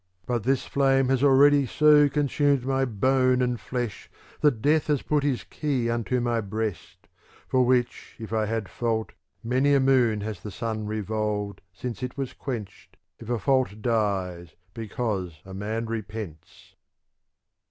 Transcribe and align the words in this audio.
^ 0.23 0.25
But 0.25 0.45
this 0.45 0.65
flame 0.65 1.09
has 1.09 1.23
already 1.23 1.67
so 1.67 2.09
consumed 2.09 2.65
my 2.65 2.85
bone 2.85 3.39
and 3.39 3.59
flesh 3.61 4.09
that 4.39 4.59
death 4.59 4.87
has 4.87 5.03
put 5.03 5.21
his 5.23 5.43
key 5.43 5.91
unto 5.91 6.19
my 6.19 6.41
breast; 6.41 7.07
for 7.47 7.63
which 7.63 8.15
if 8.17 8.33
I 8.33 8.47
had 8.47 8.67
fault 8.67 9.11
many 9.43 9.75
a 9.75 9.79
moon 9.79 10.21
has 10.21 10.41
the 10.41 10.49
sun 10.49 10.87
revolved 10.87 11.61
since 11.71 12.01
it 12.01 12.17
was 12.17 12.33
quenched 12.33 12.97
if 13.19 13.29
a 13.29 13.37
fault 13.37 13.83
dies 13.83 14.55
because 14.73 15.39
a 15.45 15.53
man 15.53 15.85
repents. 15.85 16.73